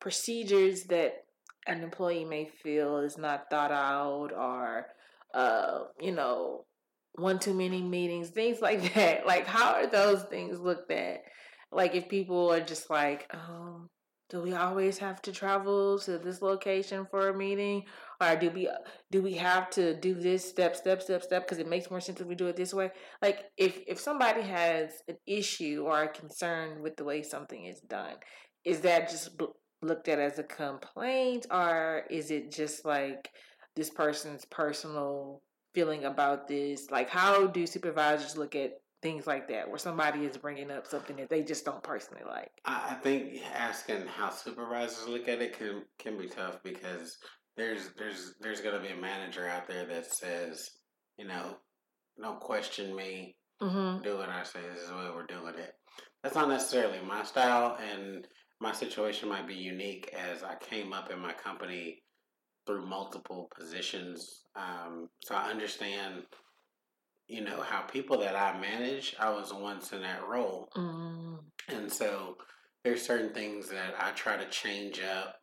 [0.00, 1.12] procedures that
[1.66, 4.86] an employee may feel is not thought out, or
[5.34, 6.64] uh, you know,
[7.16, 9.26] one too many meetings, things like that.
[9.26, 11.22] Like, how are those things looked at?
[11.74, 13.88] Like, if people are just like, um,
[14.30, 17.84] do we always have to travel to this location for a meeting?
[18.20, 18.68] Or do we
[19.10, 21.44] do we have to do this step step step step?
[21.44, 22.90] Because it makes more sense if we do it this way.
[23.20, 27.80] Like if if somebody has an issue or a concern with the way something is
[27.80, 28.16] done
[28.64, 29.30] is that just
[29.82, 31.46] looked at as a complaint?
[31.50, 33.30] Or is it just like
[33.76, 35.42] this person's personal
[35.74, 36.90] feeling about this?
[36.90, 38.72] Like how do supervisors look at
[39.04, 42.50] things like that, where somebody is bringing up something that they just don't personally like.
[42.64, 47.18] I think asking how supervisors look at it can can be tough because
[47.54, 50.70] there's there's there's going to be a manager out there that says,
[51.18, 51.58] you know,
[52.20, 54.02] don't question me, mm-hmm.
[54.02, 54.60] do what I say.
[54.72, 55.74] This is the way we're doing it.
[56.22, 58.26] That's not necessarily my style, and
[58.58, 62.02] my situation might be unique as I came up in my company
[62.66, 64.44] through multiple positions.
[64.56, 66.22] Um, so I understand
[67.28, 71.38] you know how people that I manage, I was once in that role, mm.
[71.68, 72.36] and so
[72.84, 75.36] there's certain things that I try to change up.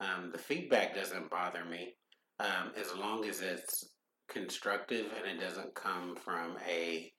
[0.00, 1.94] Um, the feedback doesn't bother me
[2.38, 3.94] um, as long as it's
[4.28, 7.12] constructive and it doesn't come from a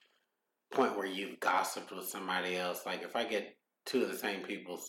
[0.73, 2.85] point where you've gossiped with somebody else.
[2.85, 4.81] Like if I get two of the same people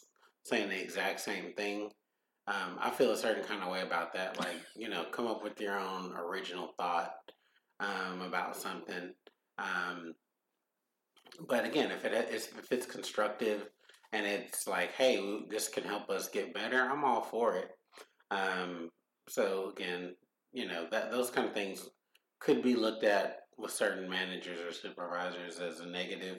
[0.44, 1.90] saying the exact same thing,
[2.48, 4.38] um, I feel a certain kind of way about that.
[4.38, 7.10] Like you know, come up with your own original thought
[7.80, 9.12] um, about something.
[9.58, 10.14] Um,
[11.48, 13.68] but again, if it is, if it's constructive
[14.12, 17.70] and it's like, hey, this can help us get better, I'm all for it.
[18.30, 18.90] Um,
[19.28, 20.14] so again,
[20.52, 21.88] you know that those kind of things
[22.40, 26.38] could be looked at with certain managers or supervisors as a negative.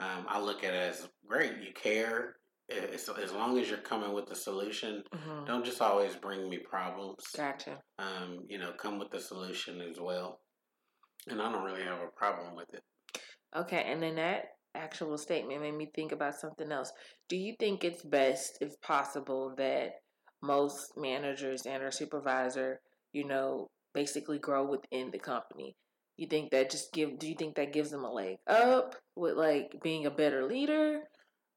[0.00, 1.52] Um, I look at it as great.
[1.62, 2.36] You care.
[2.68, 5.44] It's, as long as you're coming with the solution, mm-hmm.
[5.44, 7.22] don't just always bring me problems.
[7.36, 7.78] Gotcha.
[7.98, 10.38] Um, you know, come with the solution as well
[11.28, 12.82] and I don't really have a problem with it.
[13.56, 16.90] Okay, and then that actual statement made me think about something else.
[17.28, 19.92] Do you think it's best, if possible, that
[20.42, 22.80] most managers and or supervisor,
[23.12, 25.76] you know, basically grow within the company?
[26.16, 27.18] You think that just give?
[27.18, 31.00] Do you think that gives them a leg up with like being a better leader?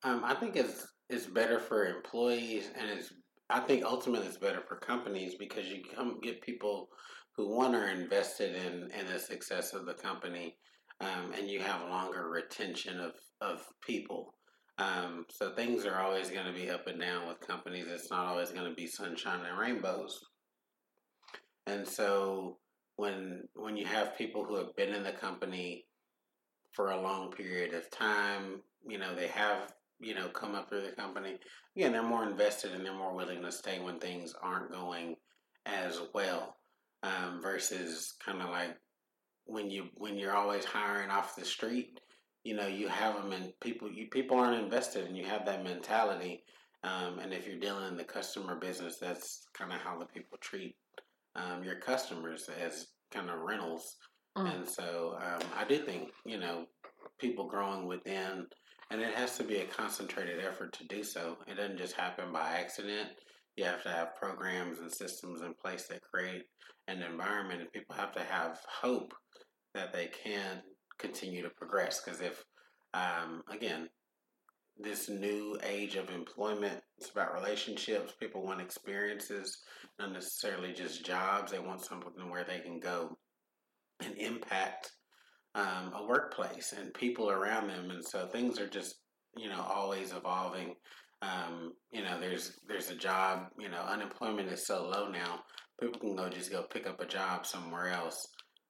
[0.04, 3.14] Um, I think it's it's better for employees, and it's
[3.50, 6.90] I think ultimately it's better for companies because you come get people
[7.38, 10.56] who one are invested in in the success of the company,
[11.02, 14.34] um, and you have longer retention of of people.
[14.78, 17.86] Um, so things are always going to be up and down with companies.
[17.88, 20.20] It's not always going to be sunshine and rainbows.
[21.66, 22.58] And so
[22.98, 25.86] when when you have people who have been in the company
[26.72, 30.84] for a long period of time, you know, they have, you know, come up through
[30.84, 31.38] the company.
[31.76, 35.16] Again, they're more invested and they're more willing to stay when things aren't going
[35.66, 36.55] as well
[37.06, 38.76] um, versus kind of like
[39.46, 42.00] when you when you're always hiring off the street.
[42.44, 45.64] You know, you have them and people you people aren't invested, and you have that
[45.64, 46.44] mentality.
[46.84, 50.38] Um, and if you're dealing in the customer business, that's kind of how the people
[50.40, 50.76] treat
[51.36, 53.96] um, your customers as kind of rentals.
[54.38, 54.56] Mm.
[54.56, 56.66] And so um, I do think you know
[57.20, 58.46] people growing within,
[58.92, 61.38] and it has to be a concentrated effort to do so.
[61.48, 63.10] It doesn't just happen by accident.
[63.56, 66.44] You have to have programs and systems in place that create
[66.88, 69.14] an environment, and people have to have hope
[69.74, 70.62] that they can
[71.00, 72.02] continue to progress.
[72.04, 72.44] Because if,
[72.94, 73.90] um, again,
[74.78, 78.14] this new age of employment, it's about relationships.
[78.20, 79.60] People want experiences,
[80.00, 81.52] not necessarily just jobs.
[81.52, 83.18] They want something where they can go
[84.04, 84.92] and impact
[85.56, 87.90] um, a workplace and people around them.
[87.90, 88.96] And so things are just,
[89.38, 90.76] you know, always evolving.
[91.22, 93.48] Um, you know, there's there's a job.
[93.58, 95.40] You know, unemployment is so low now.
[95.80, 98.28] People can go just go pick up a job somewhere else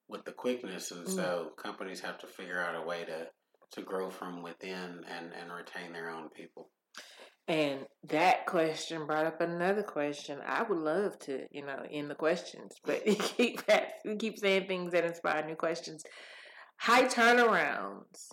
[0.07, 1.15] with the quickness, and mm.
[1.15, 3.27] so companies have to figure out a way to
[3.71, 6.69] to grow from within and and retain their own people.
[7.47, 10.39] And that question brought up another question.
[10.45, 13.61] I would love to, you know, in the questions, but you keep
[14.03, 16.03] you keep saying things that inspire new questions.
[16.79, 18.29] High turnarounds.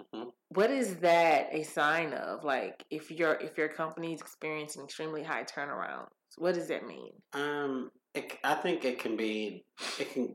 [0.00, 0.28] Mm-hmm.
[0.50, 2.44] What is that a sign of?
[2.44, 7.12] Like if your if your company is experiencing extremely high turnarounds, what does that mean?
[7.32, 9.64] Um, it, I think it can be
[9.98, 10.34] it can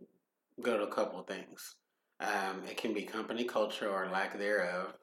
[0.61, 1.75] go to a couple things.
[2.19, 4.93] Um, it can be company culture or lack thereof,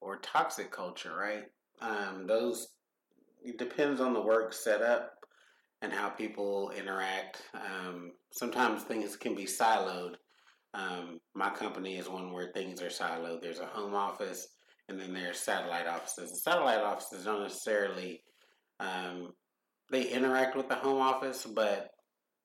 [0.00, 1.14] or toxic culture.
[1.14, 1.44] Right?
[1.80, 2.68] Um, those
[3.42, 5.12] it depends on the work setup
[5.82, 7.42] and how people interact.
[7.54, 10.14] Um, sometimes things can be siloed
[10.76, 13.40] Um, my company is one where things are siloed.
[13.40, 14.46] There's a home office,
[14.88, 16.30] and then there's satellite offices.
[16.30, 18.22] The satellite offices don't necessarily
[18.78, 19.32] um,
[19.90, 21.88] they interact with the home office, but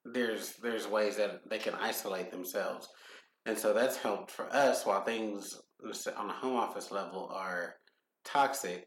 [0.04, 2.88] there's there's ways that they can isolate themselves,
[3.46, 4.86] and so that's helped for us.
[4.86, 5.60] While things
[6.16, 7.74] on the home office level are
[8.24, 8.86] toxic,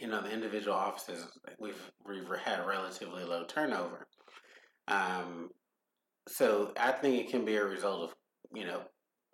[0.00, 1.26] you know, the individual offices
[1.58, 4.06] we've we've had relatively low turnover.
[4.88, 5.50] Um,
[6.28, 8.14] so I think it can be a result of
[8.52, 8.82] you know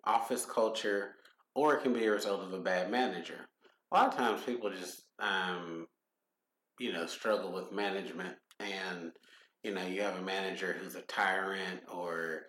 [0.05, 1.15] office culture,
[1.55, 3.47] or it can be a result of a bad manager.
[3.91, 5.87] A lot of times, people just um,
[6.79, 9.11] you know struggle with management, and
[9.63, 12.43] you know you have a manager who's a tyrant, or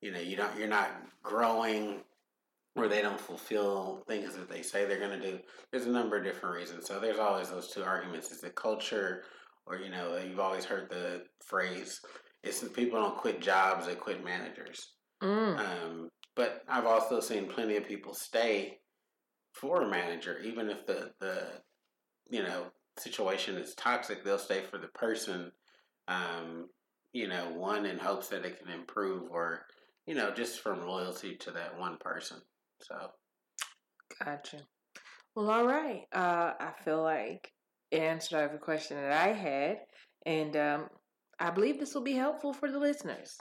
[0.00, 0.90] you know you don't you're not
[1.22, 2.00] growing
[2.76, 5.38] or they don't fulfill things that they say they're going to do.
[5.70, 6.86] There's a number of different reasons.
[6.86, 9.24] So there's always those two arguments: is it culture,
[9.66, 12.00] or you know, you've always heard the phrase,
[12.42, 15.58] "It's people don't quit jobs; they quit managers." Mm.
[15.58, 18.78] Um, but I've also seen plenty of people stay
[19.52, 21.60] for a manager, even if the the
[22.30, 22.66] you know
[22.98, 24.24] situation is toxic.
[24.24, 25.52] They'll stay for the person.
[26.08, 26.68] Um,
[27.12, 29.66] you know, one in hopes that it can improve, or
[30.06, 32.38] you know, just from loyalty to that one person.
[32.80, 33.10] So,
[34.24, 34.58] gotcha.
[35.34, 36.06] Well, all right.
[36.12, 37.52] Uh, I feel like
[37.90, 39.78] it answered every question that I had,
[40.24, 40.88] and um,
[41.40, 43.38] I believe this will be helpful for the listeners.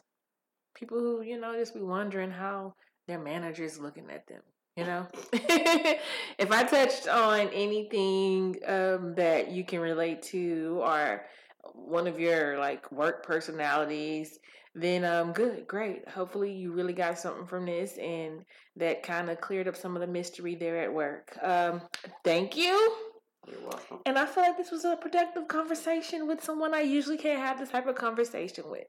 [0.76, 2.74] People who you know just be wondering how
[3.08, 4.42] their manager is looking at them.
[4.76, 11.26] You know, if I touched on anything um, that you can relate to, or
[11.74, 14.40] one of your like work personalities,
[14.76, 16.08] then um good, great.
[16.08, 18.46] Hopefully you really got something from this and
[18.78, 21.38] that kind of cleared up some of the mystery there at work.
[21.42, 21.82] Um
[22.24, 23.09] thank you.
[23.48, 24.00] You're welcome.
[24.06, 27.60] And I feel like this was a productive conversation with someone I usually can't have
[27.60, 28.88] this type of conversation with.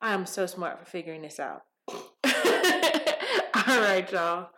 [0.00, 1.62] I am so smart for figuring this out.
[1.88, 4.50] All right, y'all.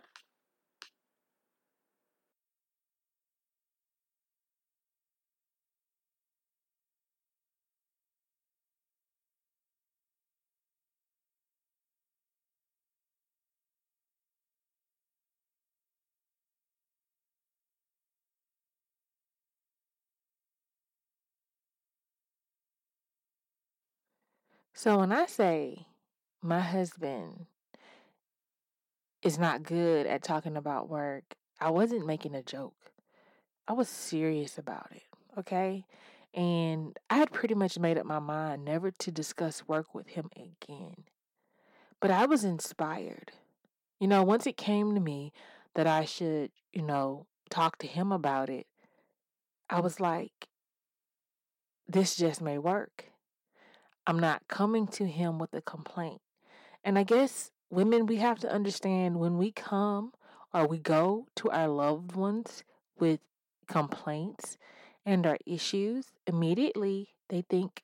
[24.79, 25.87] So when I say
[26.41, 27.47] my husband
[29.25, 32.93] is not good at talking about work, I wasn't making a joke.
[33.67, 35.03] I was serious about it,
[35.37, 35.85] okay?
[36.33, 40.31] And I had pretty much made up my mind never to discuss work with him
[40.37, 41.07] again.
[42.01, 43.33] But I was inspired.
[43.99, 45.33] You know, once it came to me
[45.75, 48.69] that I should, you know, talk to him about it,
[49.69, 50.47] I was like,
[51.89, 53.07] this just may work.
[54.09, 56.23] I'm not coming to him with a complaint.
[56.83, 60.13] And I guess women, we have to understand when we come
[60.55, 62.65] or we go to our loved ones
[62.99, 63.21] with
[63.67, 64.57] complaints
[65.05, 67.83] and our issues, immediately they think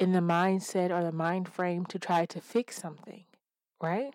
[0.00, 3.24] in the mindset or the mind frame to try to fix something,
[3.82, 4.14] right?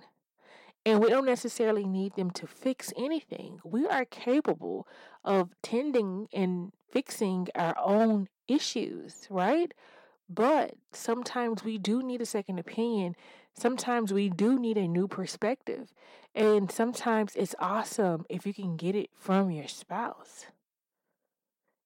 [0.83, 3.59] And we don't necessarily need them to fix anything.
[3.63, 4.87] We are capable
[5.23, 9.71] of tending and fixing our own issues, right?
[10.29, 13.15] But sometimes we do need a second opinion.
[13.53, 15.93] Sometimes we do need a new perspective.
[16.33, 20.47] And sometimes it's awesome if you can get it from your spouse.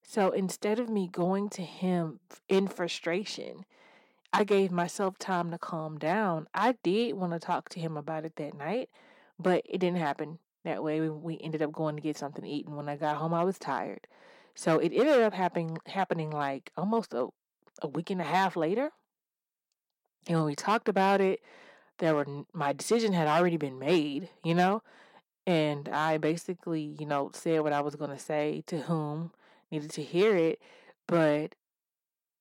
[0.04, 3.66] So instead of me going to him in frustration,
[4.32, 6.48] I gave myself time to calm down.
[6.54, 8.90] I did want to talk to him about it that night,
[9.38, 11.10] but it didn't happen that way.
[11.10, 13.44] We ended up going to get something to eat, and when I got home, I
[13.44, 14.08] was tired.
[14.56, 17.28] So it ended up happening happening like almost a
[17.82, 18.92] a week and a half later.
[20.28, 21.42] And when we talked about it,
[22.00, 24.84] there were my decision had already been made, you know,
[25.46, 29.32] and I basically, you know, said what I was going to say to whom
[29.72, 30.62] needed to hear it,
[31.08, 31.56] but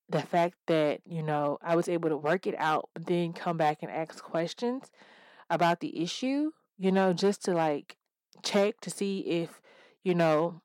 [0.09, 3.57] the fact that, you know, I was able to work it out, but then come
[3.57, 4.91] back and ask questions
[5.49, 7.97] about the issue, you know, just to like
[8.43, 9.61] check to see if,
[10.03, 10.61] you know,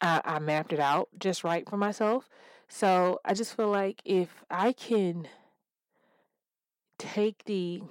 [0.00, 2.28] I, I mapped it out just right for myself.
[2.68, 5.28] So I just feel like if I can
[6.98, 7.82] take the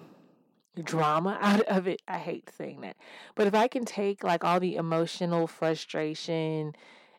[0.83, 2.97] drama out of it, I hate saying that,
[3.35, 6.75] but if I can take like all the emotional frustration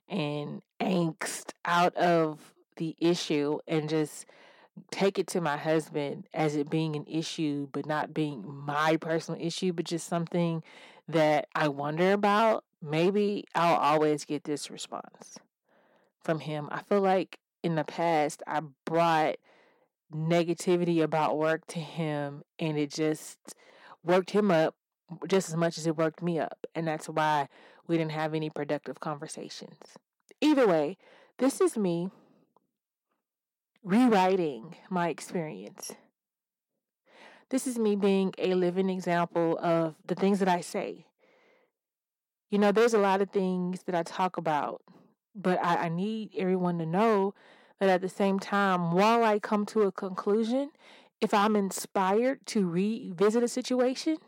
[0.09, 4.27] and angst out of the issue and just
[4.91, 9.41] take it to my husband as it being an issue, but not being my personal
[9.41, 10.63] issue, but just something
[11.09, 15.39] that I wonder about, maybe I'll always get this response
[16.23, 16.69] from him.
[16.71, 19.37] I feel like in the past I brought
[20.13, 23.39] negativity about work to him and it just
[24.05, 24.75] worked him up
[25.27, 26.67] just as much as it worked me up.
[26.75, 27.49] And that's why
[27.87, 29.79] we didn't have any productive conversations.
[30.41, 30.97] Either way,
[31.39, 32.11] this is me
[33.83, 35.93] rewriting my experience.
[37.51, 41.07] This is me being a living example of the things that I say.
[42.51, 44.81] You know, there's a lot of things that I talk about,
[45.35, 47.35] but I, I need everyone to know
[47.81, 50.71] that at the same time, while I come to a conclusion,
[51.21, 54.19] if I'm inspired to revisit a situation,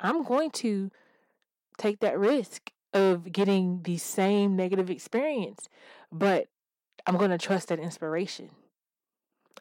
[0.00, 0.90] I'm going to
[1.78, 5.68] take that risk of getting the same negative experience,
[6.10, 6.48] but
[7.06, 8.50] I'm going to trust that inspiration.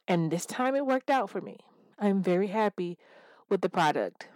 [0.08, 1.60] And this time it worked out for me.
[2.00, 2.98] I'm very happy
[3.50, 4.28] with the product.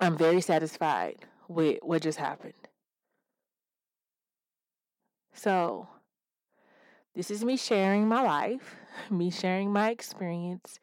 [0.00, 2.68] I'm very satisfied with what just happened.
[5.32, 5.88] So,
[7.14, 8.76] this is me sharing my life,
[9.10, 10.78] me sharing my experience,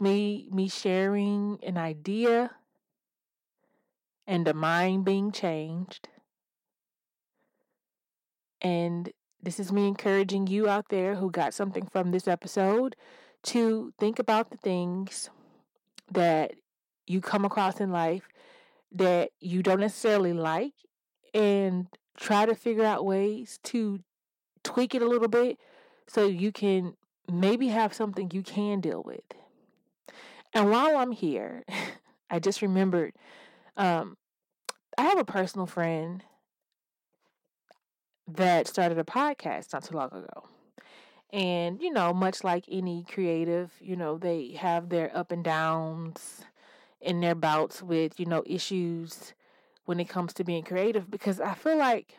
[0.00, 2.50] me me sharing an idea
[4.26, 6.08] and a mind being changed.
[8.60, 9.10] And
[9.42, 12.94] this is me encouraging you out there who got something from this episode
[13.44, 15.30] to think about the things
[16.10, 16.52] that
[17.06, 18.28] you come across in life
[18.94, 20.74] that you don't necessarily like
[21.34, 21.86] and
[22.16, 24.00] try to figure out ways to
[24.62, 25.58] tweak it a little bit
[26.06, 26.94] so you can
[27.30, 29.22] maybe have something you can deal with.
[30.52, 31.64] And while I'm here,
[32.30, 33.12] I just remembered
[33.76, 34.16] um,
[34.98, 36.22] I have a personal friend
[38.28, 40.48] that started a podcast not too long ago.
[41.32, 46.42] And, you know, much like any creative, you know, they have their up and downs
[47.02, 49.34] in their bouts with, you know, issues
[49.84, 52.16] when it comes to being creative because I feel like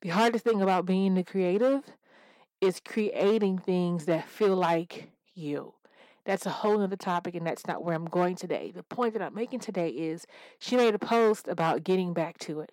[0.00, 1.82] the hardest thing about being a creative
[2.60, 5.74] is creating things that feel like you.
[6.24, 8.72] That's a whole other topic, and that's not where I'm going today.
[8.74, 10.26] The point that I'm making today is
[10.58, 12.70] she made a post about getting back to it.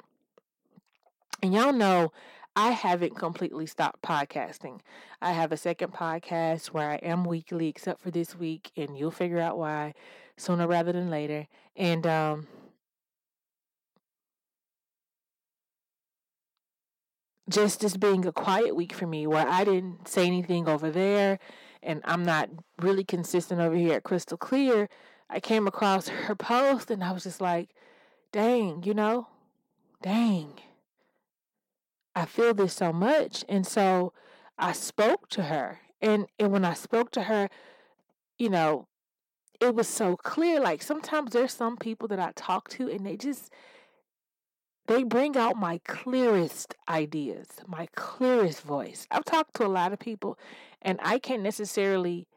[1.42, 2.12] And y'all know
[2.56, 4.80] I haven't completely stopped podcasting.
[5.22, 9.12] I have a second podcast where I am weekly, except for this week, and you'll
[9.12, 9.94] figure out why
[10.38, 11.48] sooner rather than later.
[11.76, 12.48] And um,
[17.50, 21.40] just this being a quiet week for me where I didn't say anything over there
[21.82, 22.50] and I'm not
[22.82, 24.90] really consistent over here at Crystal Clear,
[25.30, 27.70] I came across her post and I was just like,
[28.32, 29.28] dang, you know,
[30.02, 30.54] dang.
[32.16, 33.44] I feel this so much.
[33.50, 34.14] And so
[34.58, 35.80] I spoke to her.
[36.02, 37.50] And, and when I spoke to her,
[38.38, 38.88] you know,
[39.60, 40.60] it was so clear.
[40.60, 43.52] Like sometimes there's some people that I talk to and they just,
[44.88, 49.08] they bring out my clearest ideas, my clearest voice.
[49.12, 50.38] I've talked to a lot of people
[50.82, 52.28] and I can't necessarily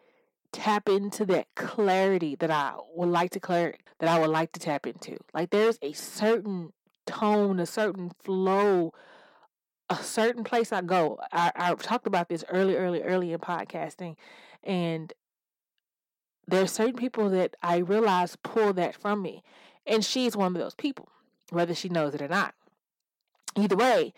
[0.53, 4.61] tap into that clarity that I would like to clear that I would like to
[4.61, 5.19] tap into.
[5.35, 6.73] Like there's a certain
[7.07, 8.93] tone, a certain flow
[9.89, 11.19] a certain place I go.
[11.33, 14.17] I, I've talked about this early, early, early in podcasting,
[14.65, 15.13] and
[16.49, 19.43] there's certain people that I realize pull that from me,
[19.87, 21.09] and she's one of those people,
[21.51, 22.55] whether she knows it or not.
[23.57, 24.13] Either way,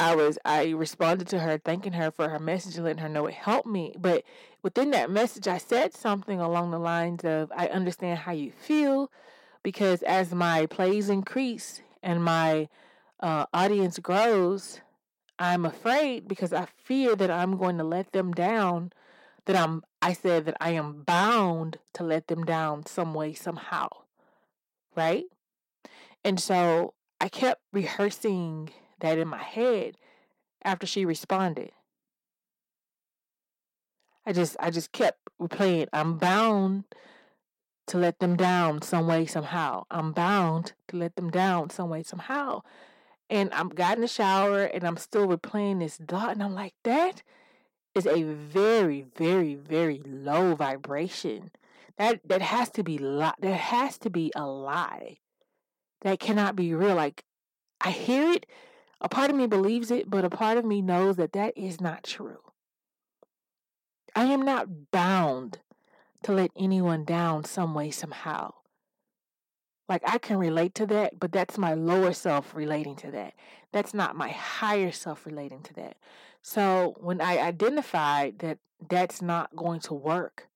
[0.00, 3.26] I was I responded to her, thanking her for her message and letting her know
[3.26, 3.94] it helped me.
[3.98, 4.22] But
[4.62, 9.10] within that message, I said something along the lines of, "I understand how you feel."
[9.64, 12.68] Because as my plays increase and my
[13.20, 14.80] uh, audience grows,
[15.38, 18.92] I'm afraid because I fear that I'm going to let them down.
[19.46, 23.88] That I'm, I said that I am bound to let them down some way, somehow.
[24.96, 25.24] Right?
[26.24, 28.70] And so I kept rehearsing
[29.00, 29.96] that in my head
[30.64, 31.72] after she responded.
[34.26, 36.84] I just I just kept replaying, I'm bound
[37.86, 39.84] to let them down some way, somehow.
[39.90, 42.62] I'm bound to let them down some way, somehow.
[43.30, 46.74] And I'm got in the shower and I'm still replaying this thought, and I'm like,
[46.84, 47.22] that
[47.94, 51.50] is a very, very, very low vibration.
[51.96, 55.18] That that has to be li- that has to be a lie.
[56.02, 56.94] That cannot be real.
[56.94, 57.24] Like
[57.80, 58.46] I hear it,
[59.00, 61.80] a part of me believes it, but a part of me knows that that is
[61.80, 62.38] not true.
[64.14, 65.58] I am not bound
[66.22, 68.54] to let anyone down some way, somehow.
[69.88, 73.34] Like I can relate to that, but that's my lower self relating to that.
[73.72, 75.96] That's not my higher self relating to that.
[76.48, 78.56] So when I identified that
[78.88, 80.48] that's not going to work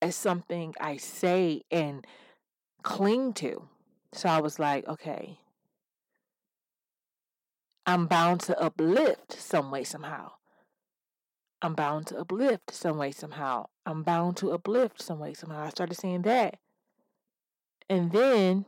[0.00, 2.06] as something I say and
[2.84, 3.68] cling to,
[4.12, 5.40] so I was like, okay,
[7.84, 10.30] I'm bound to uplift some way, somehow.
[11.60, 13.66] I'm bound to uplift some way, somehow.
[13.84, 15.64] I'm bound to uplift some way, somehow.
[15.64, 16.60] I started saying that.
[17.90, 18.64] And then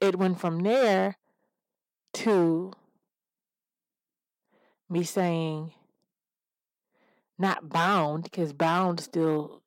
[0.00, 1.18] it went from there
[2.14, 2.72] to
[4.90, 5.72] me saying,
[7.38, 9.62] not bound, because bound still,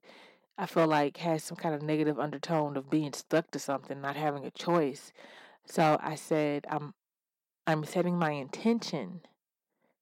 [0.57, 4.15] I feel like, has some kind of negative undertone of being stuck to something, not
[4.15, 5.11] having a choice.
[5.65, 6.93] So I said, I'm,
[7.65, 9.21] I'm setting my intention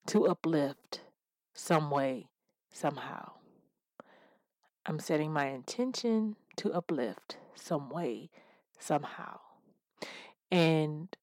[0.08, 1.02] to uplift
[1.54, 2.28] some way,
[2.74, 3.34] somehow.
[4.86, 8.32] I'm setting my intention to uplift some way,
[8.80, 9.40] somehow.
[10.52, 11.16] And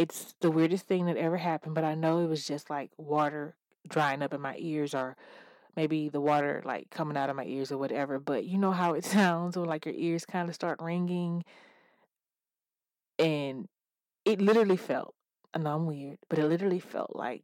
[0.00, 3.54] it's the weirdest thing that ever happened, but I know it was just like water
[3.86, 5.14] drying up in my ears or
[5.76, 8.18] maybe the water like coming out of my ears or whatever.
[8.18, 11.44] But you know how it sounds when like your ears kind of start ringing.
[13.18, 13.68] And
[14.24, 15.14] it literally felt,
[15.52, 17.42] I know I'm weird, but it literally felt like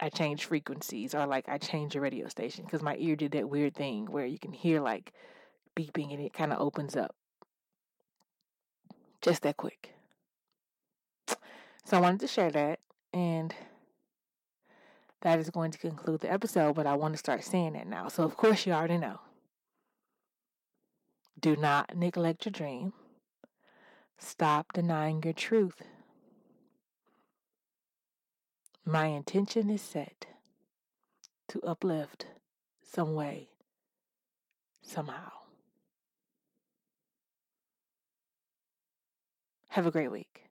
[0.00, 3.50] I changed frequencies or like I changed a radio station because my ear did that
[3.50, 5.12] weird thing where you can hear like
[5.76, 7.14] beeping and it kind of opens up.
[9.20, 9.97] Just that quick.
[11.88, 12.80] So I wanted to share that
[13.14, 13.54] and
[15.22, 18.08] that is going to conclude the episode, but I want to start saying that now.
[18.08, 19.20] So, of course, you already know.
[21.40, 22.92] Do not neglect your dream.
[24.18, 25.80] Stop denying your truth.
[28.84, 30.26] My intention is set
[31.48, 32.26] to uplift
[32.82, 33.48] some way,
[34.82, 35.30] somehow.
[39.68, 40.47] Have a great week.